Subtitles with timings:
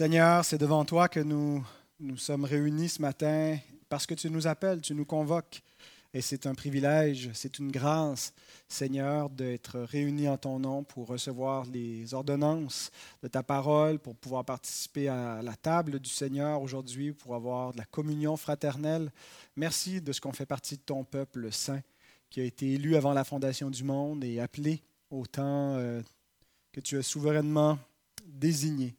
[0.00, 1.62] Seigneur, c'est devant toi que nous
[1.98, 3.58] nous sommes réunis ce matin
[3.90, 5.60] parce que tu nous appelles, tu nous convoques.
[6.14, 8.32] Et c'est un privilège, c'est une grâce,
[8.66, 12.90] Seigneur, d'être réunis en ton nom pour recevoir les ordonnances
[13.22, 17.76] de ta parole, pour pouvoir participer à la table du Seigneur aujourd'hui, pour avoir de
[17.76, 19.12] la communion fraternelle.
[19.54, 21.82] Merci de ce qu'on fait partie de ton peuple saint,
[22.30, 26.00] qui a été élu avant la fondation du monde et appelé au temps euh,
[26.72, 27.78] que tu as souverainement
[28.24, 28.94] désigné.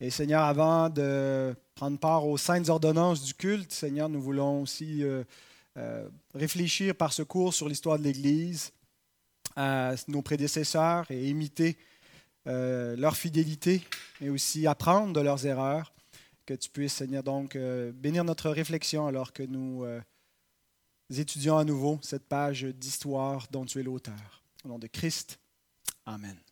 [0.00, 5.02] Et Seigneur, avant de prendre part aux saintes ordonnances du culte, Seigneur, nous voulons aussi
[5.02, 5.24] euh,
[5.78, 8.72] euh, réfléchir par ce cours sur l'histoire de l'Église,
[9.56, 11.78] à nos prédécesseurs et imiter
[12.46, 13.82] euh, leur fidélité,
[14.20, 15.92] mais aussi apprendre de leurs erreurs.
[16.44, 17.58] Que tu puisses, Seigneur, donc
[17.94, 19.84] bénir notre réflexion alors que nous
[21.10, 24.44] étudions à nouveau cette page d'histoire dont tu es l'auteur.
[24.64, 25.40] Au nom de Christ,
[26.06, 26.45] Amen.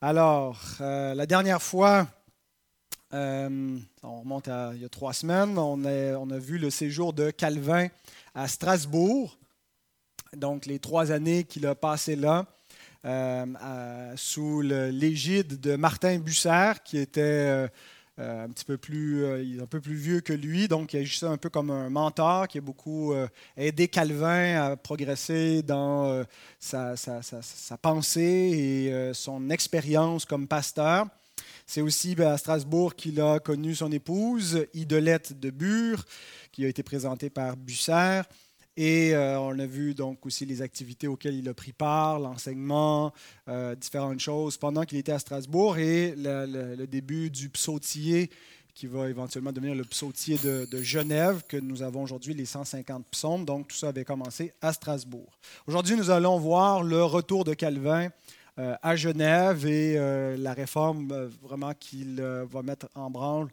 [0.00, 2.06] Alors, euh, la dernière fois,
[3.14, 7.32] euh, on remonte à il y a trois semaines, on a, vu le séjour de
[7.32, 7.88] Calvin
[8.32, 9.36] à Strasbourg,
[10.36, 12.46] donc les trois années qu'il a passées là,
[13.06, 17.68] euh, sous l'égide de Martin Busser, qui était
[18.18, 21.26] euh, un petit peu plus, euh, un peu plus vieux que lui, donc il agissait
[21.26, 26.24] un peu comme un mentor qui a beaucoup euh, aidé Calvin à progresser dans
[26.58, 26.96] sa,
[27.80, 31.06] pensée et son expérience comme pasteur.
[31.64, 36.04] C'est aussi ben, à Strasbourg qu'il a connu son épouse, Idolette de Bure,
[36.50, 38.22] qui a été présentée par Busser.
[38.80, 43.12] Et euh, on a vu donc aussi les activités auxquelles il a pris part, l'enseignement,
[43.48, 48.30] euh, différentes choses pendant qu'il était à Strasbourg et le, début du psautier
[48.74, 53.44] qui va éventuellement devenir le psautier de, Genève, que nous avons aujourd'hui les 150 psaumes.
[53.44, 55.36] Donc tout ça avait commencé à Strasbourg.
[55.66, 58.10] Aujourd'hui, nous allons voir le retour de Calvin
[58.60, 59.96] euh, à Genève et
[60.38, 63.48] la réforme vraiment qu'il va mettre en branle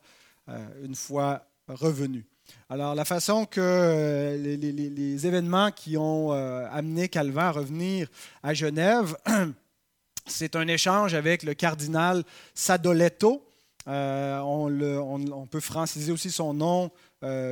[0.84, 2.28] une fois revenu.
[2.68, 8.08] Alors, la façon que euh, les, événements qui ont euh, amené Calvin à revenir
[8.42, 9.16] à Genève,
[10.26, 12.24] c'est un échange avec le cardinal
[12.56, 13.48] Sadoletto.
[13.88, 16.92] Euh, on, peut franciser aussi son nom,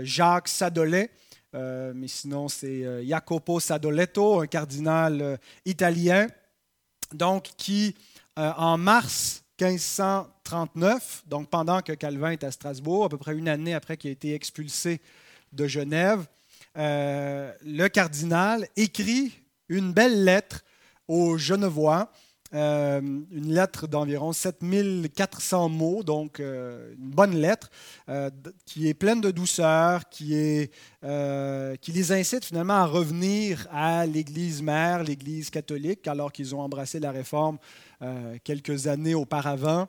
[0.01, 1.11] Jacques Sadolet,
[1.53, 6.27] mais sinon c'est Jacopo Sadoletto, un cardinal italien,
[7.13, 7.95] donc qui,
[8.35, 13.73] en mars 1539, donc pendant que Calvin est à Strasbourg, à peu près une année
[13.73, 14.99] après qu'il ait été expulsé
[15.51, 16.25] de Genève,
[16.77, 19.31] euh, le cardinal écrit
[19.69, 20.63] une belle lettre
[21.07, 22.11] aux Genevois,
[22.55, 27.69] euh, une lettre d'environ 7400 mots, donc euh, une bonne lettre,
[28.65, 30.69] qui est pleine de douceur, qui
[31.03, 37.11] les incite finalement à revenir à l'Église mère, l'Église catholique, alors qu'ils ont embrassé la
[37.11, 37.59] réforme
[38.03, 39.87] euh, quelques années auparavant.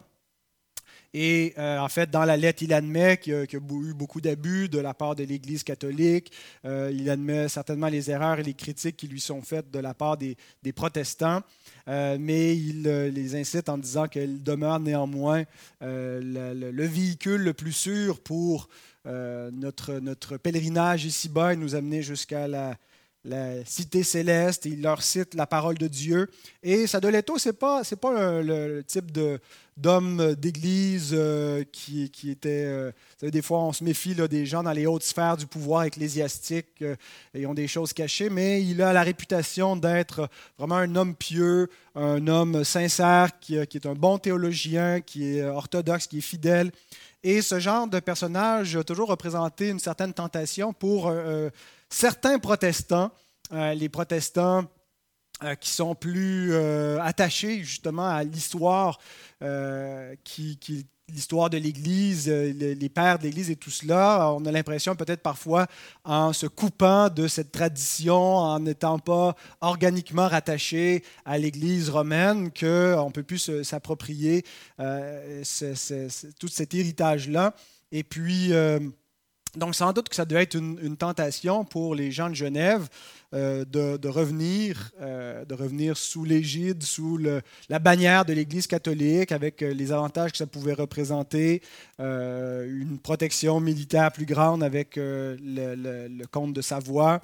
[1.14, 4.68] Et euh, en fait, dans la lettre, il admet qu'il y, a, eu beaucoup d'abus
[4.68, 6.30] de la part de l'Église catholique.
[6.64, 9.94] Euh, il admet certainement les erreurs et les critiques qui lui sont faites de la
[9.94, 10.36] part des,
[10.76, 11.42] protestants.
[11.86, 15.42] mais il les incite en disant qu'elle demeure néanmoins
[15.80, 18.68] le, véhicule le plus sûr pour
[19.04, 22.76] notre, notre pèlerinage ici-bas et nous amener jusqu'à la,
[23.24, 26.28] la cité céleste, il leur cite la parole de Dieu.
[26.62, 29.10] Et Sadoletto, ce n'est pas, pas le, type
[29.76, 32.66] d'homme d'église euh, qui, qui, était...
[32.66, 32.92] Euh,
[33.22, 36.82] des fois, on se méfie là, des gens dans les hautes sphères du pouvoir ecclésiastique
[36.82, 36.96] euh,
[37.32, 41.70] et ont des choses cachées, mais il a la réputation d'être vraiment un homme pieux,
[41.94, 46.70] un homme sincère, qui, qui est un bon théologien, qui est orthodoxe, qui est fidèle.
[47.22, 51.10] Et ce genre de personnage a toujours représenté une certaine tentation pour
[51.94, 53.12] certains protestants,
[53.52, 54.64] euh, les protestants
[55.42, 58.98] euh, qui sont plus euh, attachés justement à l'histoire
[60.24, 60.58] qui,
[61.08, 65.66] l'histoire de l'Église, les pères de l'Église et tout cela, on a l'impression peut-être parfois
[66.04, 73.06] en se coupant de cette tradition, en n'étant pas organiquement rattaché à l'Église romaine, qu'on
[73.06, 74.46] ne peut plus s'approprier
[74.78, 77.54] tout cet héritage-là.
[77.92, 78.54] Et puis,
[79.56, 82.88] donc, sans doute que ça doit être une, tentation pour les gens de Genève
[83.32, 87.18] euh, de, revenir, euh, de revenir sous l'égide, sous
[87.68, 91.62] la bannière de l'Église catholique, avec euh, les avantages que ça pouvait représenter,
[91.98, 97.20] une protection militaire plus grande avec le, comte de Savoie.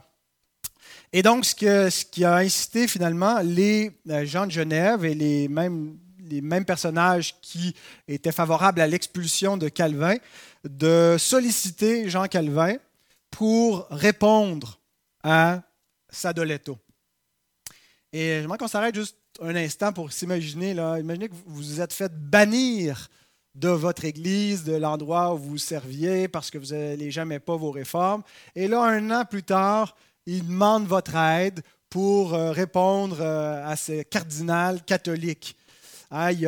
[1.12, 3.92] Et donc, ce, qui a incité finalement les
[4.24, 7.74] gens de Genève et les mêmes personnages qui
[8.08, 10.16] étaient favorables à l'expulsion de Calvin,
[10.64, 12.76] de solliciter Jean Calvin
[13.30, 14.80] pour répondre
[15.22, 15.62] à
[16.08, 16.78] Sadoletto.
[18.12, 22.12] Et j'aimerais qu'on s'arrête juste un instant pour s'imaginer, imaginez que vous vous êtes fait
[22.12, 23.08] bannir
[23.54, 27.70] de votre Église, de l'endroit où vous serviez, parce que vous, gens n'aimaient pas vos
[27.70, 28.22] réformes.
[28.54, 29.96] Et là, un an plus tard,
[30.26, 35.56] il demande votre aide pour euh, répondre euh, à ces cardinals catholiques.
[36.10, 36.46] Hein, il,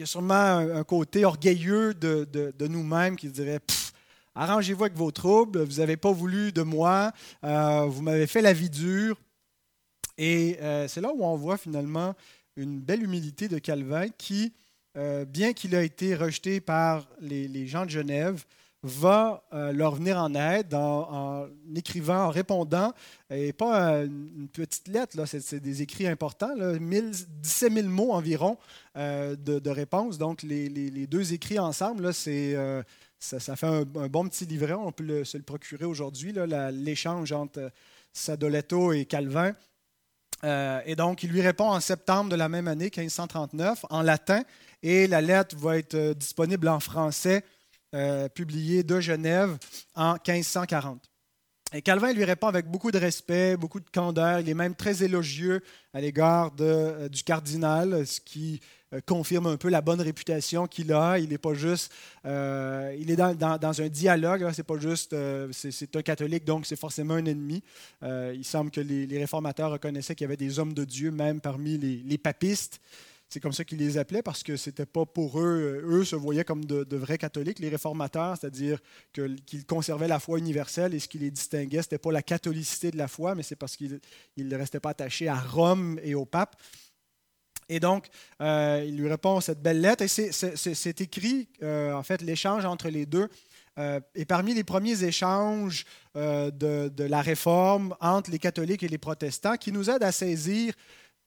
[0.00, 3.60] y a, sûrement un, côté orgueilleux de, nous-mêmes qui dirait
[4.34, 7.12] Arrangez-vous avec vos troubles, vous n'avez pas voulu de moi,
[7.44, 9.20] euh, vous m'avez fait la vie dure.
[10.16, 10.58] Et
[10.88, 12.14] c'est là où on voit finalement
[12.56, 14.52] une belle humilité de Calvin qui,
[15.26, 18.44] bien qu'il ait été rejeté par les gens de Genève,
[18.82, 22.92] va euh, leur venir en aide en, écrivant, en répondant,
[23.28, 28.56] et pas une petite lettre, là, c'est, des écrits importants, là, 17 000 mots environ
[28.96, 30.16] euh, de, réponses.
[30.16, 32.82] Donc, les, deux écrits ensemble, euh,
[33.18, 34.72] ça, fait un, bon petit livret.
[34.72, 36.34] On peut se le procurer aujourd'hui,
[36.72, 37.70] l'échange entre
[38.12, 39.54] Sadoletto et Calvin.
[40.42, 44.42] et donc, il lui répond en septembre de la même année, 1539, en latin,
[44.82, 47.44] et la lettre va être disponible en français
[47.92, 49.58] euh, publié de Genève
[49.96, 51.10] en 1540.
[51.72, 54.38] Et Calvin lui répond avec beaucoup de respect, beaucoup de candeur.
[54.38, 55.60] Il est même très élogieux
[55.92, 58.60] à l'égard euh, du cardinal, ce qui
[58.92, 61.18] euh, confirme un peu la bonne réputation qu'il a.
[61.18, 61.92] Il n'est pas juste,
[62.24, 64.48] il est dans, un dialogue.
[64.52, 65.16] C'est pas juste,
[65.50, 67.60] c'est un catholique, donc c'est forcément un ennemi.
[68.02, 71.76] il semble que les, réformateurs reconnaissaient qu'il y avait des hommes de Dieu, même parmi
[71.76, 72.80] les papistes.
[73.32, 75.82] C'est comme ça qu'ils les appelaient parce que c'était pas pour eux.
[75.86, 78.80] Eux se voyaient comme de, vrais catholiques, les réformateurs, c'est-à-dire
[79.12, 82.90] qu'ils conservaient la foi universelle et ce qui les distinguait, ce n'était pas la catholicité
[82.90, 84.00] de la foi, mais c'est parce qu'ils
[84.36, 86.60] ne restaient pas attachés à Rome et au pape.
[87.68, 88.08] Et donc,
[88.42, 92.88] euh, il lui répond cette belle lettre et c'est écrit, euh, en fait, l'échange entre
[92.88, 93.28] les deux.
[93.78, 95.84] Euh, et parmi les premiers échanges
[96.16, 100.74] de, de, la réforme entre les catholiques et les protestants qui nous aident à saisir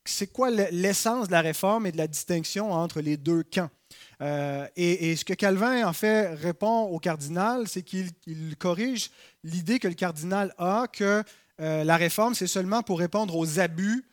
[0.06, 3.70] c'est quoi l'essence de la réforme et de la distinction entre les deux camps?
[4.22, 8.12] Euh, et, ce que Calvin, en fait, répond au cardinal, c'est qu'il
[8.58, 9.12] corrige
[9.44, 11.24] l'idée que le cardinal a que
[11.62, 14.06] euh, la réforme, c'est seulement pour répondre aux abus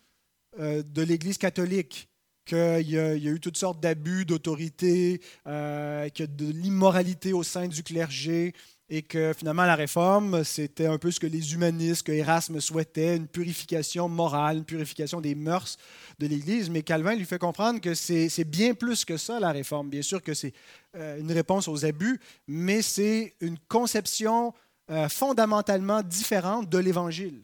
[0.59, 2.09] euh, de l'Église catholique
[2.45, 7.69] qu'il y, a eu toutes sortes d'abus d'autorité, qu'il y a de l'immoralité au sein
[7.69, 8.55] du clergé,
[8.93, 13.17] et que finalement la réforme, c'était un peu ce que les humanistes, que Erasme souhaitait,
[13.17, 15.79] une purification morale, une purification des mœurs
[16.19, 16.69] de l'Église.
[16.69, 19.89] Mais Calvin lui fait comprendre que c'est bien plus que ça, la réforme.
[19.89, 20.53] Bien sûr que c'est
[20.97, 24.53] euh, une réponse aux abus, mais c'est une conception
[24.91, 27.41] euh, fondamentalement différente de l'Évangile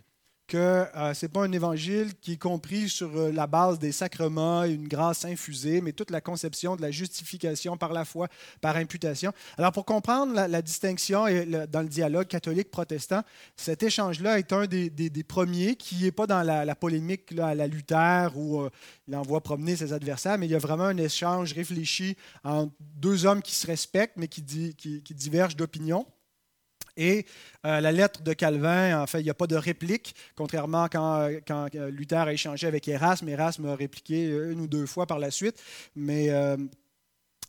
[0.47, 3.93] que euh, ce n'est pas un évangile qui est compris sur euh, la base des
[3.93, 8.29] sacrements et une grâce infusée, mais toute la conception de la justification par la foi,
[8.61, 9.33] par imputation.
[9.59, 11.25] Alors, pour comprendre la, distinction
[11.69, 13.23] dans le dialogue catholique-protestant,
[13.57, 18.31] cet échange-là est un des, premiers qui n'est pas dans la, polémique à la Luther
[18.37, 18.71] où euh,
[19.09, 23.27] il envoie promener ses adversaires, mais il y a vraiment un échange réfléchi entre deux
[23.27, 24.45] hommes qui se respectent, mais qui,
[24.77, 26.07] qui divergent d'opinion.
[26.97, 27.27] Et
[27.65, 31.29] euh, la lettre de Calvin, en fait, il n'y a pas de réplique, contrairement quand,
[31.47, 33.29] quand Luther a échangé avec Erasme.
[33.29, 35.63] Erasme a répliqué une ou deux fois par la suite,
[35.95, 36.57] mais euh,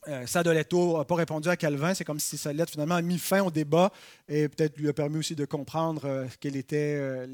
[0.07, 1.93] euh Sadoletto n'a pas répondu à Calvin.
[1.93, 3.91] C'est comme si sa lettre finalement a mis fin au débat
[4.27, 7.25] et peut-être lui a permis aussi de comprendre euh, quelle était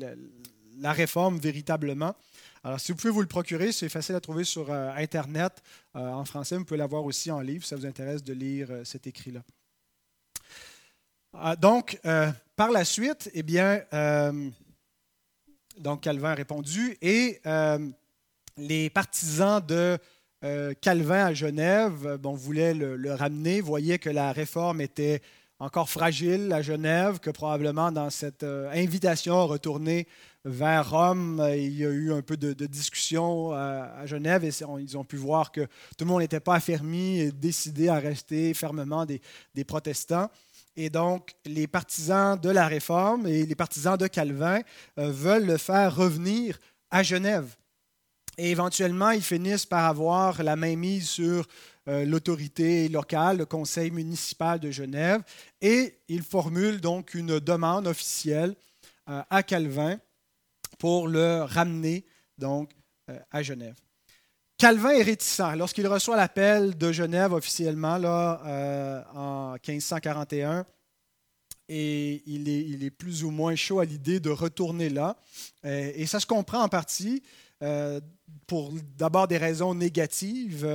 [0.80, 2.16] la, réforme véritablement.
[2.64, 5.62] Alors, si vous pouvez vous le procurer, c'est facile à trouver sur Internet.
[5.94, 9.08] en français, vous pouvez l'avoir aussi en livre si ça vous intéresse de lire cet
[9.08, 9.42] écrit-là.
[11.36, 14.50] Ah, donc, euh, par la suite, eh bien, euh,
[15.80, 17.80] donc Calvin a répondu et euh,
[18.58, 19.98] les partisans de
[20.82, 25.22] Calvin à Genève bon, voulaient le, ramener, voyaient que la réforme était
[25.58, 30.06] encore fragile à Genève, que probablement dans cette invitation à retourner
[30.44, 35.06] vers Rome, il y a eu un peu de, discussion à, Genève et ils ont
[35.06, 35.62] pu voir que
[35.98, 40.30] tout le monde n'était pas affermi et décidé à rester fermement des protestants.
[40.76, 44.62] Et donc, les partisans de la Réforme et les partisans de Calvin
[44.98, 47.56] euh, veulent le faire revenir à Genève.
[48.38, 51.48] Et éventuellement, ils finissent par avoir la main mise sur
[51.88, 55.22] euh, l'autorité locale, le conseil municipal de Genève,
[55.62, 58.56] et ils formulent donc une demande officielle
[59.10, 60.00] euh, à Calvin
[60.80, 62.06] pour le ramener
[62.38, 62.72] donc
[63.32, 63.76] à Genève.
[64.58, 65.56] Calvin est réticent.
[65.58, 70.66] Lorsqu'il reçoit l'appel de Genève officiellement là, euh, en 1541,
[71.70, 75.18] et il est, plus ou moins chaud à l'idée de retourner là.
[75.66, 77.24] Euh, et ça se comprend en partie
[77.62, 78.00] euh,
[78.48, 80.68] pour d'abord des raisons négatives.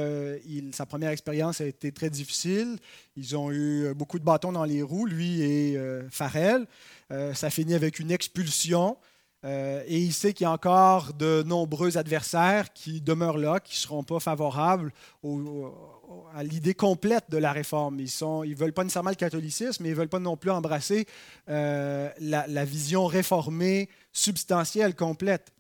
[0.73, 2.79] sa première expérience a été très difficile.
[3.17, 5.79] Ils ont eu beaucoup de bâtons dans les roues, lui et
[6.11, 6.67] Farel.
[7.11, 8.97] ça finit avec une expulsion.
[9.45, 13.75] Euh, et il sait qu'il y a encore de nombreux adversaires qui demeurent là, qui
[13.75, 14.93] ne seront pas favorables
[16.35, 18.01] à l'idée complète de la réforme.
[18.01, 18.11] Ils
[18.51, 21.07] ne veulent pas nécessairement le catholicisme, mais ils ne veulent pas non plus embrasser
[21.49, 25.53] euh, la, vision réformée, substantielle, complète.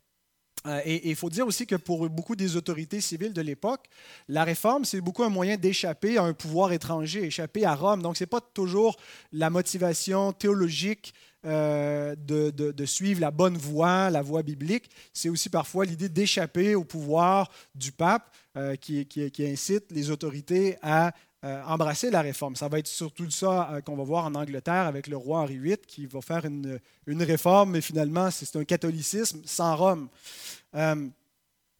[0.66, 3.86] Euh, et il faut dire aussi que pour beaucoup des autorités civiles de l'époque,
[4.26, 8.02] la réforme, c'est beaucoup un moyen d'échapper à un pouvoir étranger, échapper à Rome.
[8.02, 8.96] Donc, ce n'est pas toujours
[9.32, 11.14] la motivation théologique
[11.46, 14.90] euh, de, suivre la bonne voie, la voie biblique.
[15.12, 19.06] C'est aussi parfois l'idée d'échapper au pouvoir du pape euh, qui,
[19.40, 21.12] incite les autorités à
[21.44, 22.56] euh, embrasser la réforme.
[22.56, 25.76] Ça va être surtout ça qu'on va voir en Angleterre avec le roi Henri VIII
[25.86, 30.08] qui va faire une, une réforme, mais finalement, c'est un catholicisme sans Rome.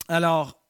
[0.06, 0.60] alors,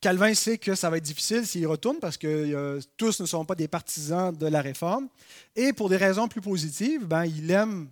[0.00, 3.54] Calvin sait que ça va être difficile s'il retourne parce que tous ne sont pas
[3.54, 5.08] des partisans de la réforme.
[5.54, 7.88] Et pour des raisons plus positives, ben, il aime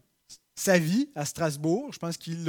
[0.55, 1.91] sa vie à Strasbourg.
[1.93, 2.45] Je pense qu'il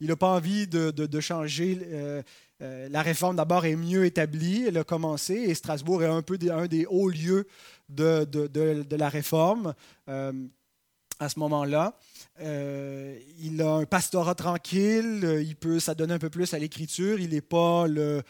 [0.00, 1.78] n'a pas envie de, changer.
[1.86, 2.22] Euh,
[2.62, 6.38] euh, la réforme d'abord est mieux établie, elle a commencé, et Strasbourg est un peu
[6.50, 7.46] un des hauts lieux
[7.88, 9.74] de, la réforme
[10.08, 10.32] euh,
[11.18, 11.98] à ce moment-là.
[12.40, 17.40] il a un pastorat tranquille, il peut s'adonner un peu plus à l'écriture, il n'est
[17.42, 18.22] pas le,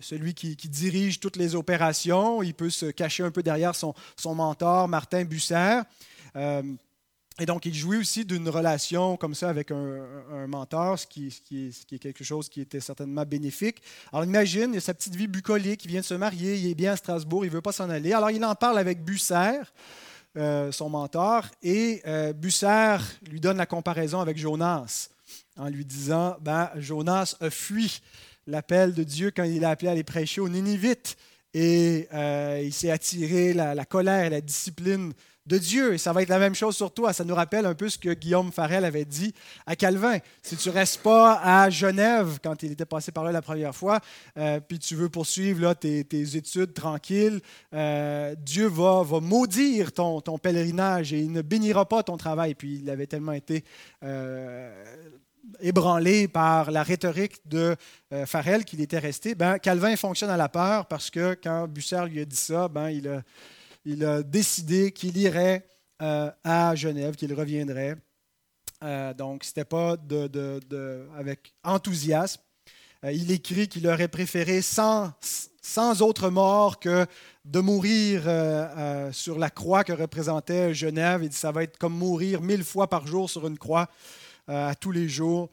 [0.00, 4.34] celui qui, dirige toutes les opérations, il peut se cacher un peu derrière son, son
[4.34, 5.82] mentor, Martin Busser.
[6.36, 6.62] Euh,
[7.38, 11.98] et donc, il jouit aussi d'une relation comme ça avec un, mentor, ce qui, est,
[11.98, 13.82] quelque chose qui était certainement bénéfique.
[14.10, 16.74] Alors, imagine, il a sa petite vie bucolique, il vient de se marier, il est
[16.74, 18.14] bien à Strasbourg, il ne veut pas s'en aller.
[18.14, 19.60] Alors, il en parle avec Busser,
[20.38, 22.96] euh, son mentor, et euh, Busser
[23.30, 25.10] lui donne la comparaison avec Jonas,
[25.58, 28.00] en lui disant ben, Jonas a fui
[28.46, 31.18] l'appel de Dieu quand il a appelé à aller prêcher aux Ninivites,
[31.52, 32.08] et
[32.62, 35.12] il s'est attiré la, la colère la discipline
[35.46, 35.94] de Dieu.
[35.94, 37.12] Et ça va être la même chose sur toi.
[37.12, 39.32] Ça nous rappelle un peu ce que Guillaume Farel avait dit
[39.66, 40.18] à Calvin.
[40.42, 44.00] Si tu restes pas à Genève quand il était passé par là la première fois,
[44.36, 46.00] euh, puis tu veux poursuivre là, tes,
[46.36, 47.40] études tranquilles,
[47.72, 52.54] euh, Dieu va, va maudire ton, pèlerinage et il ne bénira pas ton travail.
[52.54, 53.64] Puis il avait tellement été
[54.02, 54.84] euh,
[55.60, 57.76] ébranlé par la rhétorique de
[58.26, 59.34] Farel qu'il était resté.
[59.34, 62.90] Ben, Calvin fonctionne à la peur parce que quand Bussard lui a dit ça, ben,
[62.90, 63.22] il a
[63.86, 65.64] il a décidé qu'il irait
[66.02, 67.96] euh, à Genève, qu'il reviendrait.
[68.82, 69.96] Euh, donc, ce n'était pas
[71.16, 72.42] avec enthousiasme.
[73.04, 75.12] Euh, il écrit qu'il aurait préféré sans,
[75.62, 77.06] sans autre mort que
[77.44, 78.22] de mourir
[79.12, 81.22] sur la croix que représentait Genève.
[81.22, 83.88] Il dit ça va être comme mourir mille fois par jour sur une croix
[84.48, 85.48] à tous les jours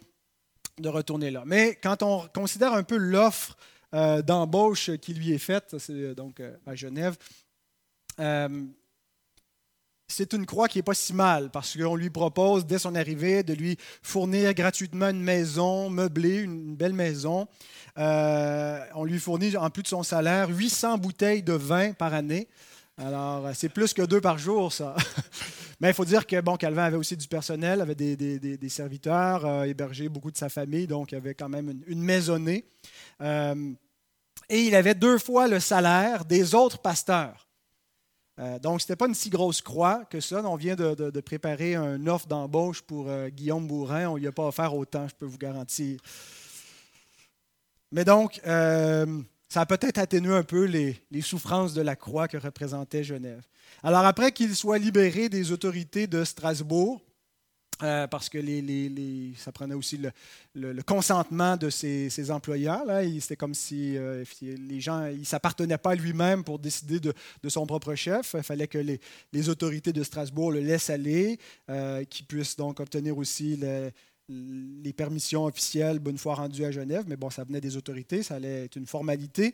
[0.79, 1.43] de retourner là.
[1.45, 3.55] Mais quand on considère un peu l'offre
[3.91, 7.15] d'embauche qui lui est faite, c'est donc à Genève,
[8.19, 8.65] euh,
[10.07, 13.43] c'est une croix qui n'est pas si mal parce qu'on lui propose dès son arrivée
[13.43, 17.47] de lui fournir gratuitement une maison meublée, une belle maison.
[17.97, 22.47] Euh, on lui fournit en plus de son salaire 800 bouteilles de vin par année.
[22.97, 24.95] Alors, c'est plus que deux par jour, ça.
[25.79, 29.63] Mais il faut dire que bon, Calvin avait aussi du personnel, avait des, serviteurs, euh,
[29.63, 32.65] hébergé beaucoup de sa famille, donc il avait quand même une, une maisonnée.
[33.19, 33.47] et
[34.49, 37.47] il avait deux fois le salaire des autres pasteurs.
[38.39, 40.41] Euh, donc, ce n'était pas une si grosse croix que ça.
[40.43, 44.07] On vient de, préparer un offre d'embauche pour euh, Guillaume Bourrin.
[44.07, 45.99] On ne lui a pas offert autant, je peux vous garantir.
[47.91, 52.27] Mais donc, euh, ça a peut-être atténué un peu les, les, souffrances de la croix
[52.27, 53.43] que représentait Genève.
[53.83, 57.01] Alors, après qu'il soit libéré des autorités de Strasbourg,
[57.83, 58.39] euh, parce que
[59.37, 59.99] ça prenait aussi
[60.55, 62.83] le, consentement de ses, employeurs.
[63.19, 67.13] C'était comme si euh, les gens, il ne s'appartenait pas à lui-même pour décider de,
[67.49, 68.35] son propre chef.
[68.37, 71.37] Il fallait que les, autorités de Strasbourg le laissent aller,
[71.69, 73.59] euh, qu'il puisse donc obtenir aussi
[74.29, 78.35] les permissions officielles, bonne fois rendues à Genève, mais bon, ça venait des autorités, ça
[78.35, 79.53] allait être une formalité.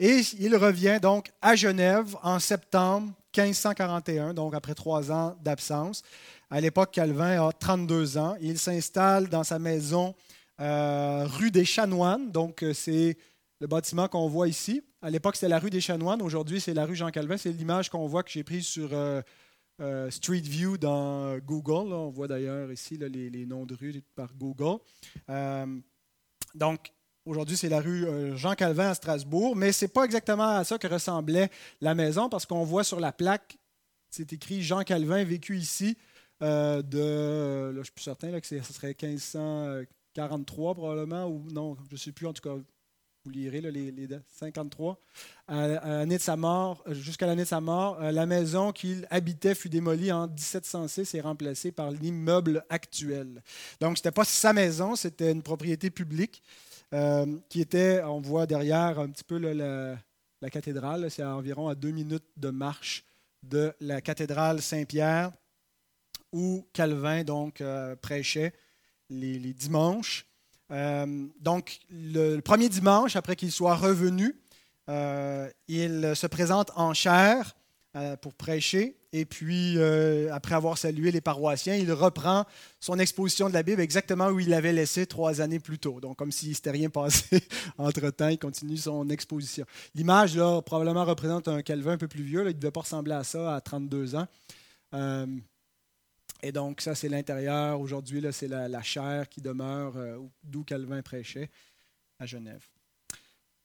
[0.00, 6.02] Et il revient donc à Genève en septembre 1541, donc après trois ans d'absence.
[6.50, 8.34] À l'époque, Calvin a 32 ans.
[8.40, 10.14] Il s'installe dans sa maison
[10.60, 12.30] euh, rue des Chanoines.
[12.30, 13.18] Donc, euh, c'est
[13.60, 14.82] le bâtiment qu'on voit ici.
[15.02, 16.22] À l'époque, c'était la rue des Chanoines.
[16.22, 17.36] Aujourd'hui, c'est la rue Jean-Calvin.
[17.36, 21.92] C'est l'image qu'on voit que j'ai prise sur euh, Street View dans Google.
[21.92, 24.80] On voit d'ailleurs ici les, les, noms de rues par Google.
[26.54, 26.92] donc,
[27.26, 28.06] Aujourd'hui, c'est la rue
[28.38, 31.50] Jean-Calvin à Strasbourg, mais ce n'est pas exactement à ça que ressemblait
[31.82, 33.58] la maison parce qu'on voit sur la plaque,
[34.08, 35.98] c'est écrit Jean Calvin vécu ici
[36.42, 41.76] euh, de, là, je suis plus certain là, que ce serait 1543 probablement, ou non,
[41.88, 42.54] je ne sais plus, en tout cas,
[43.24, 44.98] vous lirez les, 53,
[45.48, 50.12] à, de sa mort, jusqu'à l'année de sa mort, la maison qu'il habitait fut démolie
[50.12, 53.42] en 1706 et remplacée par l'immeuble actuel.
[53.80, 56.42] Donc, ce n'était pas sa maison, c'était une propriété publique
[57.50, 59.98] qui était, on voit derrière un petit peu la,
[60.40, 63.04] la cathédrale, c'est environ à deux minutes de marche
[63.42, 65.32] de la cathédrale Saint-Pierre
[66.32, 68.52] où Calvin donc euh, prêchait
[69.10, 70.26] les, dimanches.
[70.70, 74.36] Euh, donc le, premier dimanche, après qu'il soit revenu,
[74.88, 77.54] euh, il se présente en chair
[78.20, 78.96] pour prêcher.
[79.12, 79.76] Et puis,
[80.30, 82.44] après avoir salué les paroissiens, il reprend
[82.78, 85.98] son exposition de la Bible exactement où il l'avait laissé trois années plus tôt.
[85.98, 87.42] Donc, comme s'il ne s'était rien passé
[87.78, 89.64] entre-temps, il continue son exposition.
[89.96, 92.42] L'image, là, probablement représente un Calvin un peu plus vieux.
[92.42, 94.28] Il ne devait pas ressembler à ça à 32 ans.
[96.42, 97.80] Et donc, ça, c'est l'intérieur.
[97.80, 101.50] Aujourd'hui, là, c'est la, chair qui demeure euh, d'où Calvin prêchait
[102.18, 102.64] à Genève.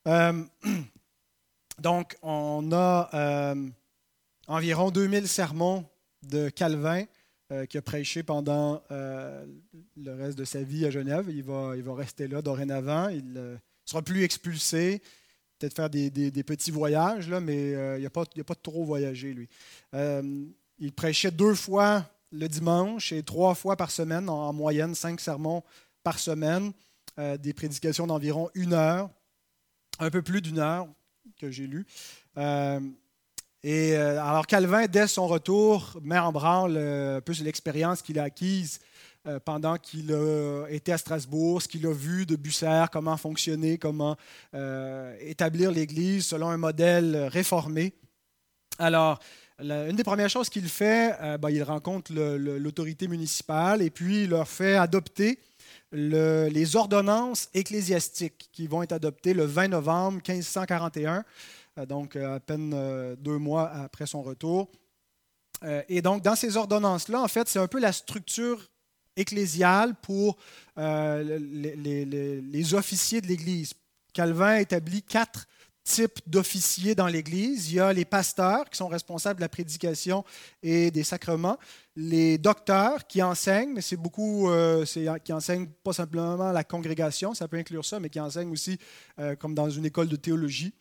[0.07, 0.43] Euh,
[1.79, 3.69] donc, on a euh,
[4.47, 5.85] environ 2000 sermons
[6.23, 7.05] de Calvin
[7.69, 11.27] qui a prêché pendant le reste de sa vie à Genève.
[11.29, 13.09] Il va, il va rester là dorénavant.
[13.09, 15.03] Il ne sera plus expulsé.
[15.59, 16.09] Peut-être faire des,
[16.43, 19.47] petits voyages, là, mais il n'a pas, pas trop voyagé, lui.
[20.79, 25.63] il prêchait deux fois le dimanche et trois fois par semaine, en, moyenne, cinq sermons
[26.03, 26.73] par semaine,
[27.19, 29.09] euh, des prédications d'environ une heure,
[29.99, 30.87] un peu plus d'une heure
[31.39, 31.85] que j'ai lu.
[32.37, 32.79] Euh,
[33.61, 38.23] et euh, alors Calvin, dès son retour, met en branle un peu l'expérience qu'il a
[38.23, 38.79] acquise
[39.45, 40.13] pendant qu'il
[40.67, 44.17] était à Strasbourg, ce qu'il a vu de Busser, comment fonctionner, comment
[45.21, 47.93] établir l'Église selon un modèle réformé.
[48.79, 49.19] Alors,
[49.59, 54.29] une des premières choses qu'il fait, euh, ben, il rencontre l'autorité municipale et puis il
[54.29, 55.39] leur fait adopter
[55.91, 61.23] les ordonnances ecclésiastiques qui vont être adoptées le 20 novembre 1541,
[61.77, 64.69] euh, donc euh, à peine deux mois après son retour.
[65.87, 68.69] et donc, dans ces ordonnances-là, en fait, c'est un peu la structure
[69.15, 70.37] ecclésiale pour
[70.75, 72.05] les,
[72.41, 73.73] les, officiers de l'Église.
[74.13, 75.47] Calvin établit quatre
[75.83, 77.71] types d'officiers dans l'Église.
[77.71, 80.23] Il y a les pasteurs qui sont responsables de la prédication
[80.61, 81.57] et des sacrements,
[81.95, 84.85] les docteurs qui enseignent, mais c'est beaucoup, euh,
[85.23, 88.79] qui enseignent pas simplement la congrégation, ça peut inclure ça, mais qui enseignent aussi
[89.19, 90.73] euh, comme dans une école de théologie.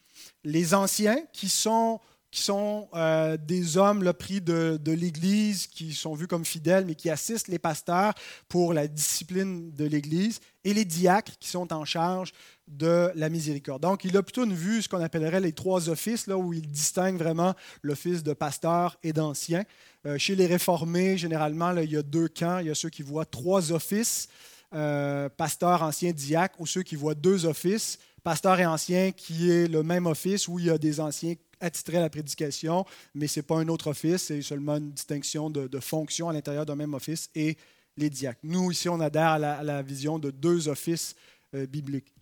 [0.44, 2.00] Les anciens qui sont
[2.32, 6.94] qui sont euh, des hommes pris de, de l'Église, qui sont vus comme fidèles, mais
[6.94, 8.14] qui assistent les pasteurs
[8.48, 12.32] pour la discipline de l'Église, et les diacres qui sont en charge
[12.68, 13.82] de la miséricorde.
[13.82, 16.66] Donc, il a plutôt une vue, ce qu'on appellerait les trois offices, là, où il
[16.66, 19.64] distingue vraiment l'office de pasteur et d'ancien.
[20.06, 22.60] Euh, chez les réformés, généralement, il y a deux camps.
[22.60, 24.28] Il y a ceux qui voient trois offices,
[24.74, 29.68] euh, pasteur, ancien, diacre, ou ceux qui voient deux offices, pasteur et ancien, qui est
[29.68, 33.40] le même office où il y a des anciens attitrés à la prédication, mais ce
[33.40, 36.76] n'est pas un autre office, c'est seulement une distinction de, de fonction à l'intérieur d'un
[36.76, 37.56] même office et
[37.96, 38.40] les diacres.
[38.42, 41.14] Nous, ici, on adhère à la, vision de deux offices
[41.54, 42.12] euh, bibliques.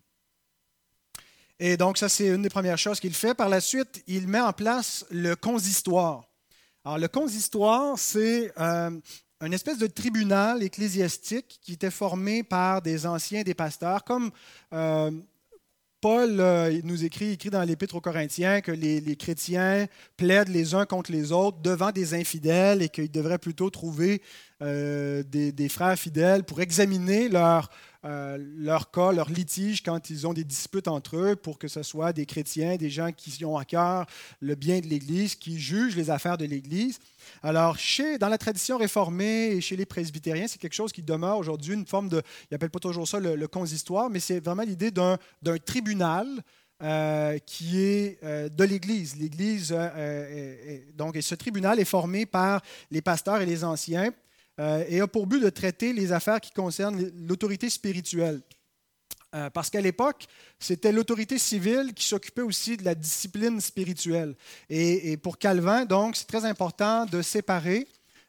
[1.59, 3.33] Et donc, ça, c'est une des premières choses qu'il fait.
[3.33, 6.23] Par la suite, il met en place le consistoire.
[6.83, 8.99] Alors, le consistoire, c'est euh,
[9.41, 14.31] une espèce de tribunal ecclésiastique qui était formé par des anciens, des pasteurs, comme
[14.73, 15.11] euh,
[16.01, 19.85] Paul euh, nous écrit, écrit dans l'Épître aux Corinthiens que les, chrétiens
[20.17, 24.23] plaident les uns contre les autres devant des infidèles et qu'ils devraient plutôt trouver
[24.61, 27.69] des, des, frères fidèles pour examiner leur,
[28.03, 32.13] euh, cas, leur litige quand ils ont des disputes entre eux pour que ce soit
[32.13, 34.05] des chrétiens, des gens qui ont à cœur
[34.39, 36.99] le bien de l'Église, qui jugent les affaires de l'Église.
[37.43, 41.37] Alors, chez, dans la tradition réformée et chez les presbytériens, c'est quelque chose qui demeure
[41.37, 44.91] aujourd'hui une forme de, ils n'appellent pas toujours ça le, consistoire, mais c'est vraiment l'idée
[44.91, 45.17] d'un,
[45.65, 46.27] tribunal
[46.81, 49.15] euh, qui est euh, de l'Église.
[49.17, 49.75] L'Église,
[50.95, 54.11] donc, et ce tribunal est formé par les pasteurs et les anciens
[54.61, 58.41] euh, et a pour but de traiter les affaires qui concernent l'autorité spirituelle.
[59.33, 60.27] Euh, parce qu'à l'époque,
[60.59, 64.35] c'était l'autorité civile qui s'occupait aussi de la discipline spirituelle.
[64.69, 67.87] Et, pour Calvin, donc, c'est très important de séparer,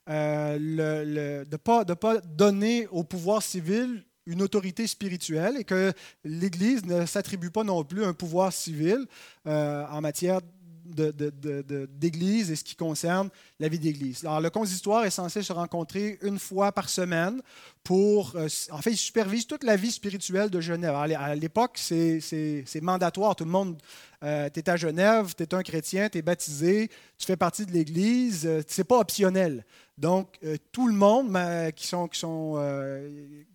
[0.08, 5.92] euh, de ne pas, donner au pouvoir civil une autorité spirituelle et que
[6.24, 9.04] l'Église ne s'attribue pas non plus un pouvoir civil
[9.44, 10.40] en matière
[10.84, 14.24] d'Église et ce qui concerne la vie d'Église.
[14.24, 17.40] Alors, le consistoire est censé se rencontrer une fois par semaine
[17.84, 18.32] pour.
[18.36, 20.94] Euh, en fait, il supervise toute la vie spirituelle de Genève.
[20.94, 23.36] à l'époque, c'est mandatoire.
[23.36, 23.80] Tout le monde.
[24.24, 27.66] Euh, tu es à Genève, tu es un chrétien, tu es baptisé, tu fais partie
[27.66, 29.64] de l'Église, euh, c'est pas optionnel.
[29.98, 30.38] Donc,
[30.72, 31.36] tout le monde
[31.76, 32.56] qui, sont, qui, sont,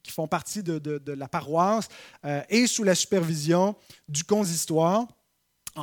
[0.03, 1.89] qui font partie de, de la paroisse
[2.23, 3.75] est sous la supervision
[4.07, 5.07] du consistoire.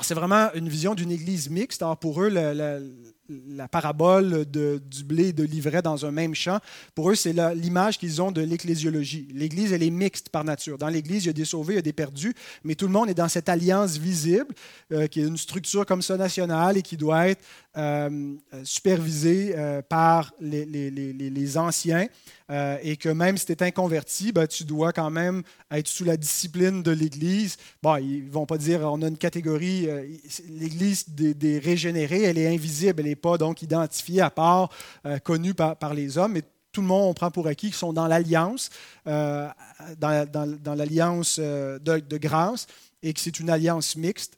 [0.03, 1.85] C'est vraiment une vision d'une église mixte.
[2.01, 6.59] Pour eux, la, parabole du blé et de l'ivraie dans un même champ,
[6.95, 9.29] pour eux, c'est l'image qu'ils ont de l'ecclésiologie.
[9.33, 10.79] L'église, elle est mixte par nature.
[10.79, 12.93] Dans l'église, il y a des sauvés, il y a des perdus, mais tout le
[12.93, 14.55] monde est dans cette alliance visible,
[14.93, 17.43] euh, qui est une structure comme ça nationale et qui doit être
[17.77, 22.07] euh, supervisée euh, par les, les anciens.
[22.51, 26.05] Euh, et que même si tu es inconverti, ben, tu dois quand même être sous
[26.05, 27.57] la discipline de l'Église.
[27.83, 30.07] Bon, ils ne vont pas dire on a une catégorie, euh,
[30.51, 34.69] l'Église des, régénérés, elle est invisible, elle n'est pas donc identifiée à part,
[35.07, 37.93] euh, connue par, les hommes, mais tout le monde, on prend pour acquis qu'ils sont
[37.93, 38.69] dans l'alliance,
[39.07, 42.67] dans, l'alliance de grâce,
[43.03, 44.35] et que c'est une alliance mixte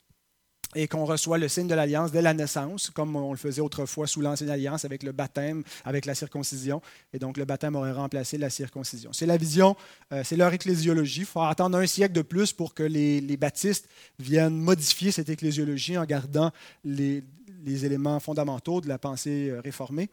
[0.76, 4.06] et qu'on reçoit le signe de l'alliance dès la naissance, comme on le faisait autrefois
[4.06, 6.82] sous l'ancienne alliance avec le baptême, avec la circoncision.
[7.14, 9.10] Et donc le baptême aurait remplacé la circoncision.
[9.14, 9.74] C'est la vision,
[10.12, 11.20] euh, c'est leur ecclésiologie.
[11.20, 15.96] Il faut attendre un siècle de plus pour que les, baptistes viennent modifier cette ecclésiologie
[15.96, 16.52] en gardant
[16.84, 17.24] les,
[17.66, 20.10] éléments fondamentaux de la pensée euh, réformée.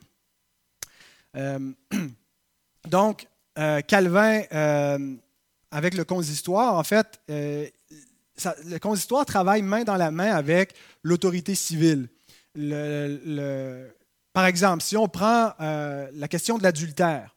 [1.35, 1.59] Euh,
[2.87, 4.41] donc, Calvin,
[5.69, 7.21] avec le consistoire, en fait,
[8.65, 12.09] le consistoire travaille main dans la main avec l'autorité civile.
[14.33, 17.35] par exemple, si on prend euh, la question de l'adultère,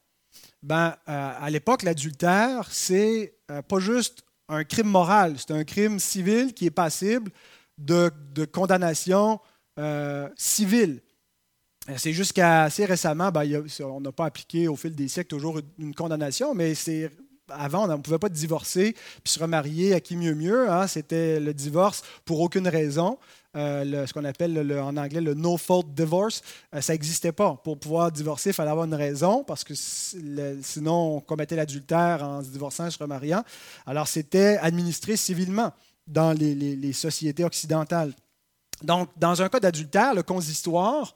[0.63, 5.99] ben, euh, à l'époque, l'adultère, c'est euh, pas juste un crime moral, c'est un crime
[5.99, 7.31] civil qui est passible
[7.77, 8.11] de,
[8.51, 9.39] condamnation
[10.35, 11.01] civile.
[11.95, 15.93] C'est jusqu'à assez récemment, ben, on n'a pas appliqué au fil des siècles toujours une
[15.93, 17.11] condamnation, mais c'est
[17.49, 20.69] avant, on ne pouvait pas divorcer puis se remarier à qui mieux mieux.
[20.69, 20.87] Hein.
[20.87, 23.17] C'était le divorce pour aucune raison.
[23.55, 26.41] Euh, ce qu'on appelle en anglais le no fault divorce,
[26.75, 27.59] euh, ça n'existait pas.
[27.63, 32.43] Pour pouvoir divorcer, il fallait avoir une raison parce que sinon on commettait l'adultère en
[32.43, 33.43] se divorçant et se remariant.
[33.85, 35.73] Alors c'était administré civilement
[36.05, 38.13] dans les, les, sociétés occidentales.
[38.81, 41.15] Donc, dans un cas d'adultère, le consistoire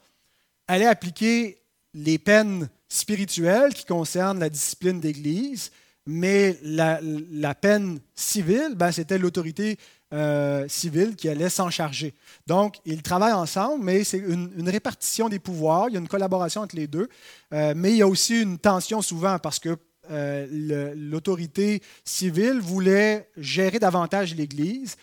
[0.66, 1.62] allait appliquer
[1.94, 5.70] les peines spirituelles qui concernent la discipline d'Église
[6.06, 9.78] mais la, peine civile, ben, c'était l'autorité
[10.12, 12.14] euh, civile qui allait s'en charger.
[12.46, 16.62] Donc, ils travaillent ensemble, mais c'est une, répartition des pouvoirs, il y a une collaboration
[16.62, 17.08] entre les deux,
[17.54, 19.76] euh, mais il y a aussi une tension souvent parce que
[20.10, 24.96] euh, l'autorité civile voulait gérer davantage l'Église.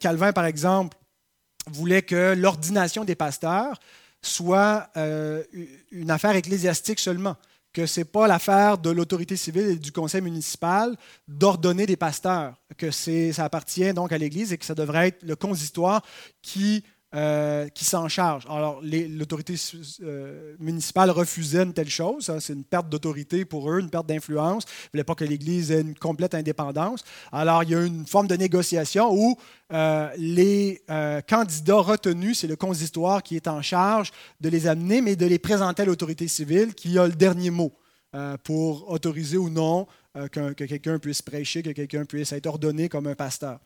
[0.00, 0.96] Calvin, par exemple,
[1.70, 3.78] voulait que l'ordination des pasteurs
[4.20, 4.90] soit
[5.92, 7.36] une affaire ecclésiastique seulement
[7.76, 10.96] que ce n'est pas l'affaire de l'autorité civile et du conseil municipal
[11.28, 15.36] d'ordonner des pasteurs, que ça appartient donc à l'Église et que ça devrait être le
[15.36, 16.00] consistoire
[16.40, 16.84] qui
[17.16, 18.44] euh, qui s'en charge.
[18.46, 19.54] Alors, l'autorité
[20.02, 22.30] euh, municipale refusait une telle chose.
[22.40, 24.64] C'est une perte d'autorité pour eux, une perte d'influence.
[24.64, 27.04] Ils ne voulaient pas que l'Église ait une complète indépendance.
[27.32, 29.38] Alors, il y a une forme de négociation où
[29.72, 30.82] euh, les
[31.26, 35.38] candidats retenus, c'est le consistoire qui est en charge de les amener, mais de les
[35.38, 37.72] présenter à l'autorité civile qui a le dernier mot
[38.44, 43.14] pour autoriser ou non que quelqu'un puisse prêcher, que quelqu'un puisse être ordonné comme un
[43.14, 43.58] pasteur.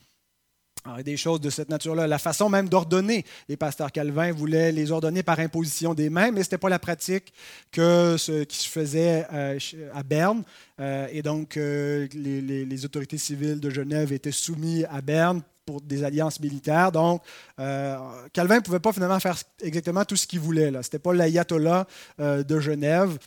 [0.85, 2.07] Alors, il y a des choses de cette nature-là.
[2.07, 6.43] La façon même d'ordonner, les pasteurs Calvin voulaient les ordonner par imposition des mains, mais
[6.43, 7.35] ce n'était pas la pratique
[7.71, 9.59] que ce qui se faisait euh,
[9.93, 10.43] à Berne.
[10.81, 16.03] Euh, et donc, euh, les, autorités civiles de Genève étaient soumises à Berne pour des
[16.03, 16.93] alliances militaires.
[16.93, 17.23] Donc,
[17.59, 20.71] Calvin ne pouvait pas finalement faire exactement tout ce qu'il voulait.
[20.71, 21.87] Ce n'était pas l'ayatollah
[22.19, 23.19] de Genève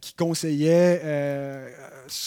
[0.00, 1.02] qui conseillait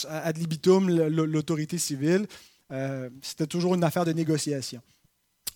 [0.09, 2.27] ad libitum l'autorité civile.
[2.73, 4.81] Euh, c'était toujours une affaire de négociation.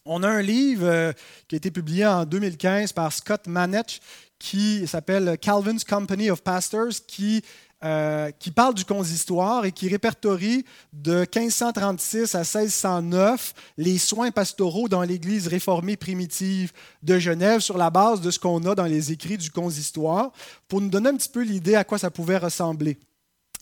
[0.05, 1.11] On a un livre euh,
[1.47, 3.99] qui a été publié en 2015 par Scott Manetch
[4.39, 7.41] qui s'appelle Calvin's Company of Pastors, qui,
[7.83, 14.87] euh, qui parle du consistoire et qui répertorie de 1536 à 1609 les soins pastoraux
[14.87, 19.11] dans l'Église réformée primitive de Genève sur la base de ce qu'on a dans les
[19.11, 20.31] écrits du consistoire,
[20.67, 22.99] pour nous donner un petit peu l'idée à quoi ça pouvait ressembler.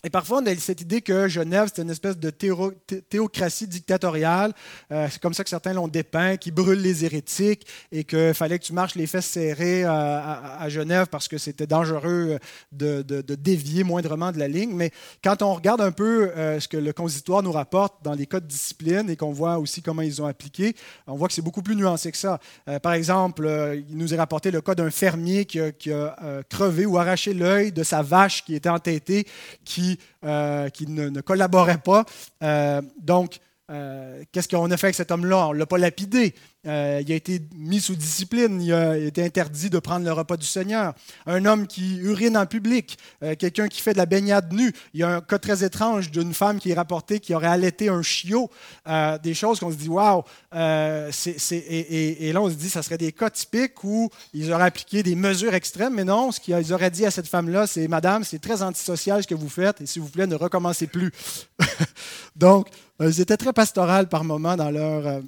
[0.06, 4.54] Et parfois, on a cette idée que Genève, c'est une espèce de théocratie dictatoriale.
[4.92, 8.60] Euh, c'est comme ça que certains l'ont dépeint, qui brûle les hérétiques et qu'il fallait
[8.60, 12.38] que tu marches les fesses serrées euh, à, Genève parce que c'était dangereux
[12.72, 13.02] de,
[13.36, 14.76] dévier moindrement de la ligne.
[14.76, 14.92] Mais
[15.24, 18.40] quand on regarde un peu euh, ce que le consistoire nous rapporte dans les cas
[18.40, 20.76] de discipline et qu'on voit aussi comment ils ont appliqué,
[21.08, 22.40] on voit que c'est beaucoup plus nuancé que ça.
[22.84, 23.50] par exemple,
[23.90, 27.34] il nous est rapporté le cas d'un fermier qui a, qui a crevé ou arraché
[27.34, 29.26] l'œil de sa vache qui était entêtée,
[29.64, 32.06] qui euh, qui, ne, collaborait pas.
[32.44, 33.40] Euh, donc,
[33.72, 35.48] euh, qu'est-ce qu'on a fait avec cet homme-là?
[35.48, 36.36] On ne l'a pas lapidé,
[36.68, 40.38] euh, il a été mis sous discipline, il a été interdit de prendre le repas
[40.38, 40.94] du Seigneur.
[41.26, 44.74] Un homme qui urine en public, euh, quelqu'un qui fait de la baignade nue.
[44.94, 47.90] Il y a un cas très étrange d'une femme qui est rapportée qui aurait allaité
[47.90, 48.50] un chiot.
[48.88, 50.24] Euh, des choses qu'on se dit, waouh!
[50.54, 55.16] Et, là, on se dit, ça serait des cas typiques où ils auraient appliqué des
[55.16, 58.62] mesures extrêmes, mais non, ce qu'ils auraient dit à cette femme-là, c'est Madame, c'est très
[58.62, 61.12] antisocial ce que vous faites, et s'il vous plaît, ne recommencez plus.
[62.36, 62.68] Donc,
[63.00, 65.22] ils étaient très pastorales par moments dans leur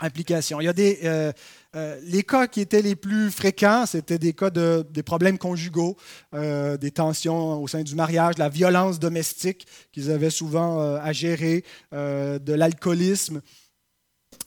[0.00, 0.60] application.
[0.60, 1.32] Il y a des, euh,
[1.76, 5.96] euh, les cas qui étaient les plus fréquents, c'était des cas de des problèmes conjugaux,
[6.34, 11.64] euh, des tensions au sein du mariage, la violence domestique qu'ils avaient souvent à gérer,
[11.92, 13.40] de l'alcoolisme.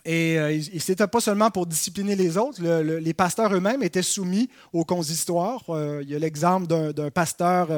[0.06, 0.36] Et,
[0.80, 5.64] ce n'était pas seulement pour discipliner les autres, les pasteurs eux-mêmes étaient soumis au consistoire.
[6.02, 7.70] il y a l'exemple d'un pasteur,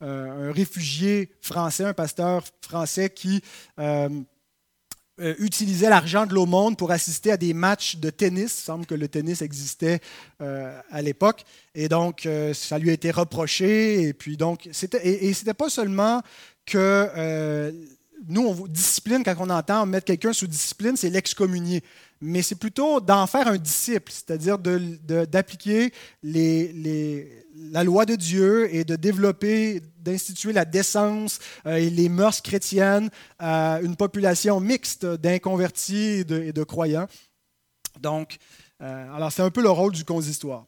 [0.00, 3.42] un réfugié français, un pasteur français qui
[5.18, 8.58] euh, utilisait l'argent de l'aumône pour assister à des matchs de tennis.
[8.60, 10.00] Il semble que le tennis existait
[10.42, 11.44] euh, à l'époque.
[11.74, 14.02] Et donc, euh, ça lui a été reproché.
[14.02, 16.20] Et puis, donc, c'était, et, ce n'était pas seulement
[16.66, 17.72] que
[18.28, 21.82] nous, on discipline, quand on entend mettre quelqu'un sous discipline, c'est l'excommunier.
[22.20, 28.96] Mais c'est plutôt d'en faire un disciple, c'est-à-dire d'appliquer la loi de Dieu et de
[28.96, 36.24] développer, d'instituer la décence euh, et les mœurs chrétiennes à une population mixte d'inconvertis et
[36.24, 37.06] de, croyants.
[38.00, 38.38] Donc,
[38.82, 40.64] euh, alors c'est un peu le rôle du consistoire.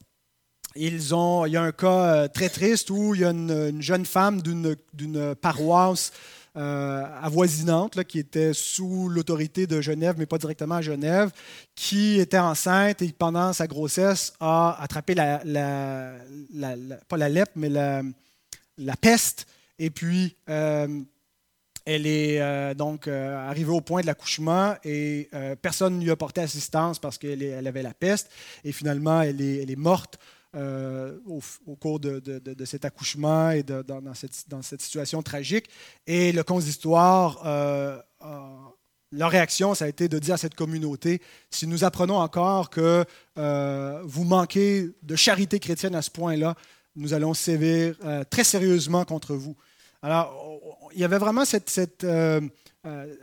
[0.77, 1.13] Ils
[1.47, 4.43] il y a un cas euh, très triste où il y a une jeune femme
[4.43, 6.13] d'une paroisse
[6.59, 11.31] euh, avoisinante, qui était sous l'autorité de Genève, mais pas directement à Genève,
[11.77, 15.41] qui était enceinte et pendant sa grossesse a attrapé la,
[17.09, 19.47] pas la lèpre, mais la, peste.
[19.79, 21.01] Et puis, euh,
[21.85, 25.31] elle est euh, donc arrivée au point de l'accouchement et
[25.63, 28.31] personne ne lui a porté assistance parce qu'elle avait la peste.
[28.65, 30.19] Et finalement, elle est, elle est morte
[30.57, 32.23] euh, au, cours de,
[32.65, 35.69] cet accouchement et dans, cette, situation tragique.
[36.07, 37.99] Et le consistoire, euh,
[39.13, 43.05] leur réaction, ça a été de dire à cette communauté, si nous apprenons encore que
[43.37, 46.55] euh, vous manquez de charité chrétienne à ce point-là,
[46.97, 47.97] nous allons sévir
[48.31, 49.55] très sérieusement contre vous.
[50.03, 50.59] Alors,
[50.95, 52.05] il y avait vraiment cette, cette
[52.87, 53.15] euh,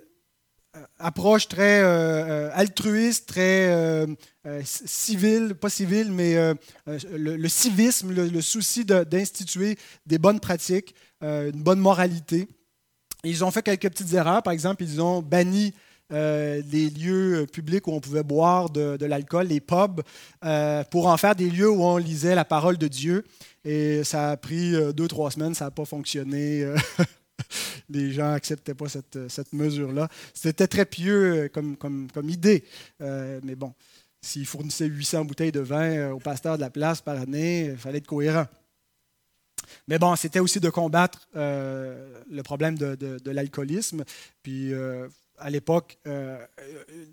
[1.00, 4.06] approche très euh, euh, altruiste, très
[4.64, 6.36] civile, pas civile, mais
[6.86, 12.48] le, civisme, le, souci d'instituer des bonnes pratiques, une bonne moralité.
[13.24, 14.44] Ils ont fait quelques petites erreurs.
[14.44, 15.74] Par exemple, ils ont banni
[16.12, 20.02] les lieux publics où on pouvait boire de l'alcool, les pubs,
[20.92, 23.24] pour en faire des lieux où on lisait la parole de Dieu.
[23.64, 26.72] Et ça a pris deux, trois semaines, ça n'a pas fonctionné.
[27.90, 30.10] les gens n'acceptaient pas cette, mesure-là.
[30.34, 32.64] C'était très pieux euh, comme, idée.
[33.02, 33.74] Euh, mais bon,
[34.22, 37.78] s'ils fournissaient 800 bouteilles de vin euh, au pasteur de la place par année, il
[37.78, 38.46] fallait être cohérent.
[39.88, 44.04] Mais bon, c'était aussi de combattre le problème de, de, l'alcoolisme.
[44.44, 44.72] Puis
[45.38, 46.38] à l'époque, euh,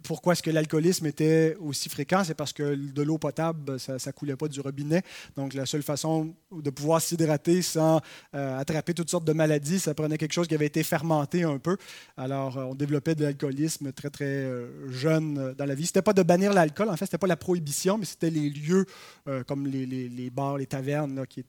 [0.02, 2.22] pourquoi est-ce que l'alcoolisme était aussi fréquent?
[2.24, 5.02] C'est parce que de l'eau potable, ça ne coulait pas du robinet.
[5.36, 8.00] Donc, la seule façon de pouvoir s'hydrater sans
[8.34, 11.58] euh, attraper toutes sortes de maladies, ça prenait quelque chose qui avait été fermenté un
[11.58, 11.76] peu.
[12.16, 14.46] Alors, euh, on développait de l'alcoolisme très, très
[14.88, 15.84] jeune dans la vie.
[15.84, 18.30] Ce n'était pas de bannir l'alcool, en fait, ce n'était pas la prohibition, mais c'était
[18.30, 18.86] les lieux
[19.46, 21.44] comme les, bars, les tavernes qui,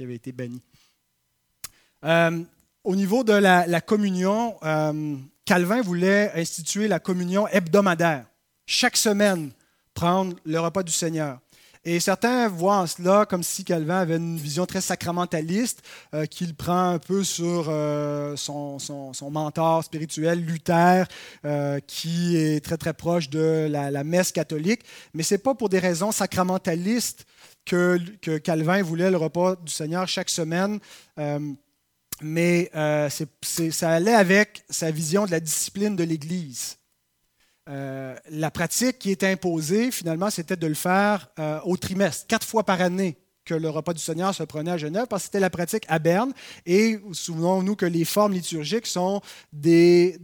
[0.00, 0.62] avaient été bannis.
[2.84, 4.56] au niveau de la communion,
[5.50, 8.24] Calvin voulait instituer la communion hebdomadaire.
[8.66, 9.50] Chaque semaine,
[9.94, 11.40] prendre le repas du Seigneur.
[11.84, 15.82] Et certains voient en cela comme si Calvin avait une vision très sacramentaliste,
[16.14, 18.78] euh, qu'il prend un peu sur euh, son,
[19.28, 21.08] mentor spirituel, Luther,
[21.44, 24.82] euh, qui est très très proche de la, messe catholique.
[25.14, 27.26] Mais ce n'est pas pour des raisons sacramentalistes
[27.64, 27.98] que,
[28.38, 30.78] Calvin voulait le repas du Seigneur chaque semaine
[32.22, 33.08] mais euh,
[33.40, 36.78] ça allait avec sa vision de la discipline de l'Église.
[37.68, 42.46] Euh, la pratique qui était imposée, finalement, c'était de le faire euh, au trimestre, quatre
[42.46, 43.16] fois par année,
[43.50, 45.98] que le repas du Seigneur se prenait à Genève, parce que c'était la pratique à
[45.98, 46.32] Berne.
[46.66, 49.20] Et souvenons-nous que les formes liturgiques sont
[49.52, 50.18] des,